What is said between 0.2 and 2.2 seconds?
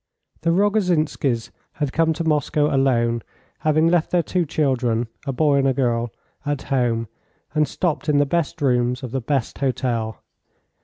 The Rogozhinskys had come